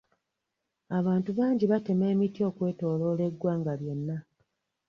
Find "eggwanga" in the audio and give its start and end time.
3.29-3.73